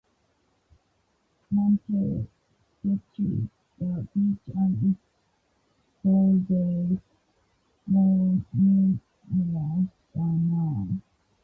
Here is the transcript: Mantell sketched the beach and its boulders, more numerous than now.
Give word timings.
Mantell 1.51 2.25
sketched 2.71 3.17
the 3.77 4.07
beach 4.15 4.55
and 4.55 4.95
its 4.95 5.01
boulders, 6.03 6.97
more 7.85 8.37
numerous 8.55 9.89
than 10.15 10.49
now. 10.51 10.87